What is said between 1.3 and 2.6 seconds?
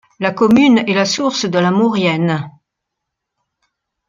de la Maurienne.